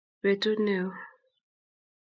Betut 0.21 0.59
ne 0.65 0.73
oo 0.85 0.93